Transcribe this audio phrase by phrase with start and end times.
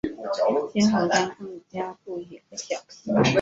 [0.73, 3.13] 今后将更加注意和小心。